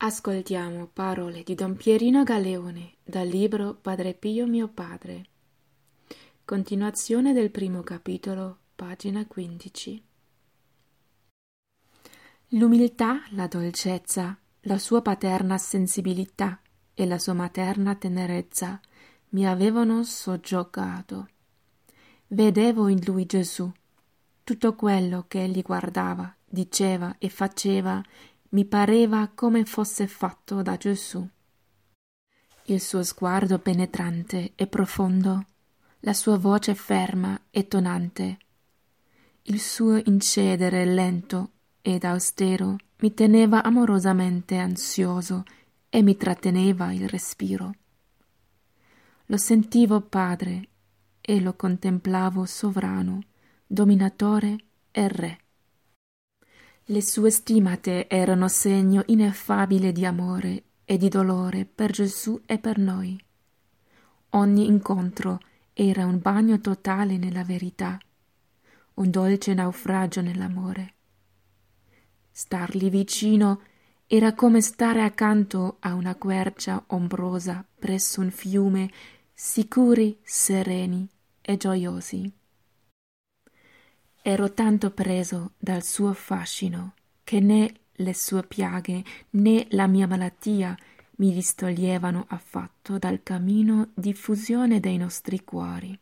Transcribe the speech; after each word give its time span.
Ascoltiamo 0.00 0.86
parole 0.92 1.42
di 1.42 1.56
Don 1.56 1.74
Pierino 1.74 2.22
Galeone 2.22 2.98
dal 3.02 3.26
libro 3.26 3.74
Padre 3.74 4.14
Pio 4.14 4.46
mio 4.46 4.68
padre. 4.68 5.26
Continuazione 6.44 7.32
del 7.32 7.50
primo 7.50 7.82
capitolo, 7.82 8.58
pagina 8.76 9.26
15. 9.26 10.04
L'umiltà, 12.50 13.24
la 13.30 13.48
dolcezza, 13.48 14.38
la 14.60 14.78
sua 14.78 15.02
paterna 15.02 15.58
sensibilità 15.58 16.60
e 16.94 17.04
la 17.04 17.18
sua 17.18 17.32
materna 17.32 17.96
tenerezza 17.96 18.80
mi 19.30 19.48
avevano 19.48 20.04
soggiogato. 20.04 21.28
Vedevo 22.28 22.86
in 22.86 23.00
lui 23.04 23.26
Gesù. 23.26 23.68
Tutto 24.44 24.76
quello 24.76 25.24
che 25.26 25.42
egli 25.42 25.62
guardava, 25.62 26.32
diceva 26.44 27.16
e 27.18 27.28
faceva 27.28 28.00
mi 28.50 28.64
pareva 28.64 29.30
come 29.34 29.64
fosse 29.64 30.06
fatto 30.06 30.62
da 30.62 30.76
Gesù. 30.76 31.26
Il 32.64 32.80
suo 32.80 33.02
sguardo 33.02 33.58
penetrante 33.58 34.52
e 34.54 34.66
profondo, 34.66 35.44
la 36.00 36.12
sua 36.12 36.36
voce 36.36 36.74
ferma 36.74 37.38
e 37.50 37.66
tonante, 37.66 38.38
il 39.42 39.60
suo 39.60 39.96
incedere 39.96 40.84
lento 40.84 41.52
ed 41.80 42.04
austero 42.04 42.76
mi 42.98 43.14
teneva 43.14 43.62
amorosamente 43.62 44.58
ansioso 44.58 45.44
e 45.88 46.02
mi 46.02 46.16
tratteneva 46.16 46.92
il 46.92 47.08
respiro. 47.08 47.74
Lo 49.26 49.36
sentivo 49.38 50.02
padre 50.02 50.68
e 51.20 51.40
lo 51.40 51.54
contemplavo 51.54 52.44
sovrano, 52.44 53.20
dominatore 53.66 54.56
e 54.90 55.08
re. 55.08 55.38
Le 56.90 57.02
sue 57.02 57.30
stimate 57.30 58.08
erano 58.08 58.48
segno 58.48 59.02
ineffabile 59.08 59.92
di 59.92 60.06
amore 60.06 60.62
e 60.86 60.96
di 60.96 61.10
dolore 61.10 61.66
per 61.66 61.90
Gesù 61.90 62.40
e 62.46 62.58
per 62.58 62.78
noi. 62.78 63.22
Ogni 64.30 64.64
incontro 64.64 65.38
era 65.74 66.06
un 66.06 66.18
bagno 66.18 66.58
totale 66.62 67.18
nella 67.18 67.44
verità, 67.44 67.98
un 68.94 69.10
dolce 69.10 69.52
naufragio 69.52 70.22
nell'amore. 70.22 70.94
Stargli 72.30 72.88
vicino 72.88 73.60
era 74.06 74.32
come 74.32 74.62
stare 74.62 75.02
accanto 75.02 75.76
a 75.80 75.92
una 75.92 76.14
quercia 76.14 76.82
ombrosa 76.86 77.62
presso 77.78 78.22
un 78.22 78.30
fiume, 78.30 78.90
sicuri, 79.34 80.18
sereni 80.22 81.06
e 81.42 81.58
gioiosi. 81.58 82.32
Ero 84.30 84.52
tanto 84.52 84.90
preso 84.90 85.52
dal 85.56 85.82
suo 85.82 86.12
fascino 86.12 86.92
che 87.24 87.40
né 87.40 87.72
le 87.92 88.12
sue 88.12 88.42
piaghe 88.42 89.02
né 89.30 89.66
la 89.70 89.86
mia 89.86 90.06
malattia 90.06 90.76
mi 91.12 91.32
distoglievano 91.32 92.26
affatto 92.28 92.98
dal 92.98 93.22
cammino 93.22 93.88
di 93.94 94.12
fusione 94.12 94.80
dei 94.80 94.98
nostri 94.98 95.42
cuori. 95.44 95.98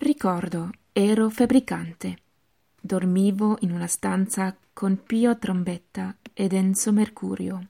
Ricordo, 0.00 0.70
ero 0.92 1.30
febbricante. 1.30 2.18
Dormivo 2.78 3.56
in 3.60 3.72
una 3.72 3.86
stanza 3.86 4.54
con 4.74 5.02
Pio 5.02 5.38
Trombetta 5.38 6.14
ed 6.34 6.52
Enzo 6.52 6.92
Mercurio. 6.92 7.68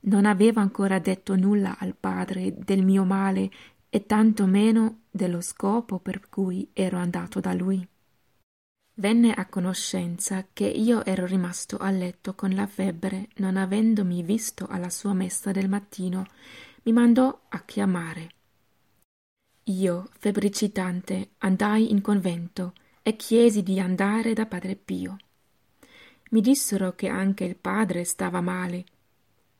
Non 0.00 0.26
avevo 0.26 0.58
ancora 0.58 0.98
detto 0.98 1.36
nulla 1.36 1.76
al 1.78 1.94
padre 1.94 2.56
del 2.58 2.82
mio 2.82 3.04
male 3.04 3.48
e 3.88 4.04
tanto 4.04 4.46
meno 4.46 5.02
dello 5.08 5.40
scopo 5.40 6.00
per 6.00 6.28
cui 6.28 6.68
ero 6.72 6.96
andato 6.96 7.38
da 7.38 7.52
lui. 7.52 7.86
Venne 9.00 9.32
a 9.32 9.46
conoscenza 9.46 10.48
che 10.52 10.66
io 10.66 11.02
ero 11.06 11.24
rimasto 11.24 11.78
a 11.78 11.90
letto 11.90 12.34
con 12.34 12.54
la 12.54 12.66
febbre, 12.66 13.28
non 13.36 13.56
avendomi 13.56 14.22
visto 14.22 14.66
alla 14.66 14.90
sua 14.90 15.14
messa 15.14 15.52
del 15.52 15.70
mattino, 15.70 16.26
mi 16.82 16.92
mandò 16.92 17.46
a 17.48 17.64
chiamare. 17.64 18.28
Io, 19.64 20.10
febbricitante, 20.18 21.30
andai 21.38 21.90
in 21.90 22.02
convento 22.02 22.74
e 23.00 23.16
chiesi 23.16 23.62
di 23.62 23.80
andare 23.80 24.34
da 24.34 24.44
padre 24.44 24.76
Pio. 24.76 25.16
Mi 26.32 26.42
dissero 26.42 26.94
che 26.94 27.08
anche 27.08 27.44
il 27.44 27.56
padre 27.56 28.04
stava 28.04 28.42
male 28.42 28.84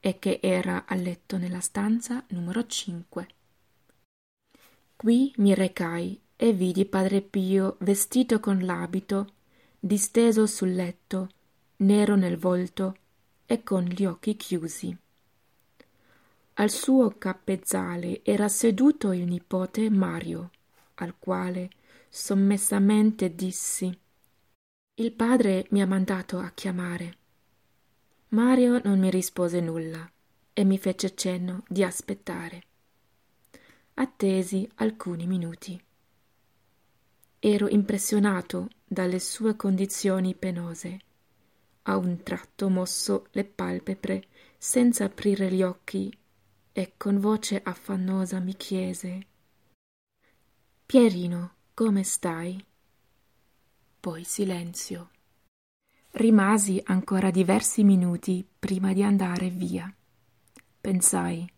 e 0.01 0.19
che 0.19 0.41
era 0.43 0.85
a 0.87 0.95
letto 0.95 1.39
nella 1.39 1.61
stanza 1.61 2.23
numero 2.29 2.67
5. 2.67 3.29
Qui 4.97 5.33
mi 5.39 5.55
recai 5.55 6.21
e 6.43 6.55
vidi 6.55 6.87
padre 6.87 7.21
Pio 7.21 7.77
vestito 7.81 8.41
con 8.41 8.65
l'abito, 8.65 9.35
disteso 9.79 10.47
sul 10.47 10.73
letto, 10.73 11.29
nero 11.77 12.17
nel 12.17 12.39
volto 12.39 12.97
e 13.45 13.63
con 13.63 13.85
gli 13.85 14.07
occhi 14.07 14.37
chiusi. 14.37 14.97
Al 16.55 16.71
suo 16.71 17.11
cappezzale 17.19 18.25
era 18.25 18.49
seduto 18.49 19.13
il 19.13 19.27
nipote 19.27 19.91
Mario, 19.91 20.53
al 20.95 21.15
quale 21.19 21.69
sommessamente 22.09 23.35
dissi 23.35 23.95
Il 24.95 25.13
padre 25.13 25.67
mi 25.73 25.83
ha 25.83 25.87
mandato 25.87 26.39
a 26.39 26.53
chiamare. 26.55 27.17
Mario 28.29 28.81
non 28.83 28.99
mi 28.99 29.11
rispose 29.11 29.61
nulla 29.61 30.11
e 30.55 30.65
mi 30.65 30.79
fece 30.79 31.15
cenno 31.15 31.65
di 31.69 31.85
aspettare. 31.85 32.63
Attesi 33.93 34.67
alcuni 34.77 35.27
minuti. 35.27 35.89
Ero 37.43 37.69
impressionato 37.69 38.69
dalle 38.85 39.19
sue 39.19 39.57
condizioni 39.57 40.35
penose. 40.35 41.01
A 41.85 41.97
un 41.97 42.23
tratto 42.23 42.69
mosso 42.69 43.29
le 43.31 43.45
palpebre 43.45 44.27
senza 44.59 45.05
aprire 45.05 45.51
gli 45.51 45.63
occhi 45.63 46.15
e 46.71 46.93
con 46.99 47.19
voce 47.19 47.59
affannosa 47.65 48.41
mi 48.41 48.55
chiese 48.55 49.27
Pierino, 50.85 51.55
come 51.73 52.03
stai? 52.03 52.63
Poi 54.01 54.23
silenzio. 54.23 55.11
Rimasi 56.11 56.79
ancora 56.85 57.31
diversi 57.31 57.85
minuti 57.85 58.47
prima 58.59 58.93
di 58.93 59.03
andare 59.03 59.49
via. 59.49 59.91
Pensai 60.79 61.51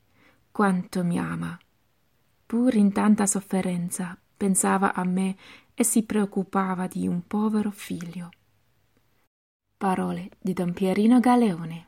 quanto 0.52 1.02
mi 1.02 1.18
ama. 1.18 1.58
Pur 2.46 2.74
in 2.76 2.92
tanta 2.92 3.26
sofferenza 3.26 4.16
pensava 4.36 4.92
a 4.92 5.04
me 5.04 5.36
e 5.74 5.84
si 5.84 6.02
preoccupava 6.02 6.86
di 6.86 7.06
un 7.06 7.26
povero 7.26 7.70
figlio. 7.70 8.30
Parole 9.76 10.30
di 10.40 10.52
Don 10.52 10.72
Pierino 10.72 11.18
Galeone. 11.18 11.86